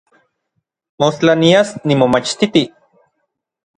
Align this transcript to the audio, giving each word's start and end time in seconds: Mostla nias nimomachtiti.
Mostla 1.03 1.35
nias 1.43 1.73
nimomachtiti. 1.91 2.65